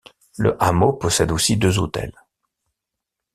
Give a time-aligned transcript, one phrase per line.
[0.39, 2.15] Le hameau possède aussi deux hôtels.